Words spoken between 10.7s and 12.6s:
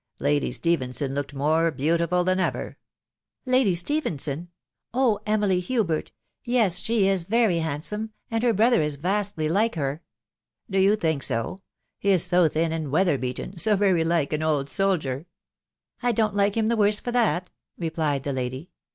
Do you think so?.... He is so